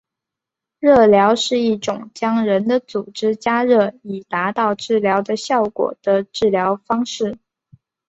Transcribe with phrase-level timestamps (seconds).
[0.79, 7.37] 热疗是一种将人的组织加热以达到治疗的效果的治疗方式。